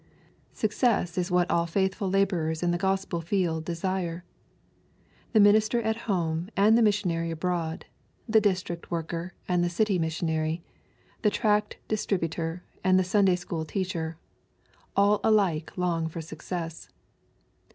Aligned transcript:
Success 0.51 1.15
is 1.15 1.29
what 1.29 1.47
all 1.51 1.67
faithful 1.67 2.09
labor 2.09 2.49
ers 2.49 2.63
in 2.63 2.71
the 2.71 2.77
Gospel 2.79 3.21
field 3.21 3.63
desire. 3.65 4.25
The 5.31 5.39
minister 5.39 5.79
at 5.79 5.95
home 6.09 6.49
and 6.57 6.75
the 6.75 6.81
missionary 6.81 7.29
abroad, 7.29 7.85
the 8.27 8.41
district 8.41 8.87
visitor 8.87 9.35
and 9.47 9.63
the 9.63 9.69
city 9.69 9.99
missionary, 9.99 10.63
the 11.21 11.29
tract 11.29 11.77
distributor 11.87 12.63
and 12.83 12.97
the 12.97 13.03
Sunday 13.03 13.35
school 13.35 13.63
teacher, 13.63 14.17
all 14.95 15.19
alike 15.23 15.71
long 15.77 16.07
for 16.07 16.19
success. 16.19 16.89